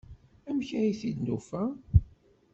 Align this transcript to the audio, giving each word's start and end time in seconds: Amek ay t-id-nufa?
Amek 0.49 0.69
ay 0.79 0.91
t-id-nufa? 0.99 1.63